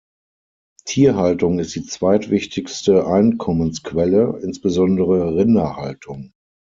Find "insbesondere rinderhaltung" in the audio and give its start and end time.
4.41-6.33